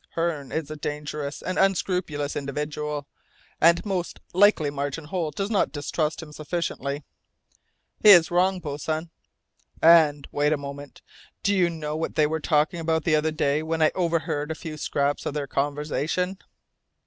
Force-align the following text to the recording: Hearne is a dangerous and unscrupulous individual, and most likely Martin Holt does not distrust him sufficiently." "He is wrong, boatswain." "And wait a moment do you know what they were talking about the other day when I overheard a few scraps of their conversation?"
Hearne 0.15 0.51
is 0.51 0.71
a 0.71 0.75
dangerous 0.75 1.43
and 1.43 1.59
unscrupulous 1.59 2.35
individual, 2.35 3.05
and 3.61 3.85
most 3.85 4.19
likely 4.33 4.71
Martin 4.71 5.03
Holt 5.05 5.35
does 5.35 5.51
not 5.51 5.71
distrust 5.71 6.23
him 6.23 6.33
sufficiently." 6.33 7.03
"He 7.99 8.09
is 8.09 8.31
wrong, 8.31 8.59
boatswain." 8.59 9.11
"And 9.79 10.27
wait 10.31 10.53
a 10.53 10.57
moment 10.57 11.03
do 11.43 11.53
you 11.55 11.69
know 11.69 11.95
what 11.95 12.15
they 12.15 12.25
were 12.25 12.39
talking 12.39 12.79
about 12.79 13.03
the 13.03 13.15
other 13.15 13.29
day 13.31 13.61
when 13.61 13.83
I 13.83 13.91
overheard 13.93 14.49
a 14.49 14.55
few 14.55 14.75
scraps 14.75 15.27
of 15.27 15.35
their 15.35 15.45
conversation?" 15.45 16.39